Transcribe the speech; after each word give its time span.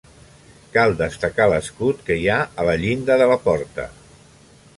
Cal 0.77 0.95
destacar 1.01 1.47
l'escut 1.51 2.01
que 2.07 2.17
hi 2.23 2.27
ha 2.29 2.39
a 2.65 2.69
la 2.71 2.75
llinda 2.85 3.19
de 3.25 3.29
la 3.35 3.39
porta. 3.49 3.87